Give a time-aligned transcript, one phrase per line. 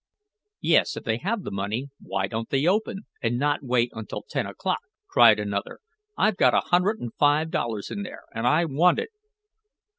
[0.61, 4.47] "Yes, if they have the money, why don't they open, and not wait until ten
[4.47, 5.79] o'clock?" cried another.
[6.17, 9.09] "I've got a hundred and five dollars in there, and I want it!"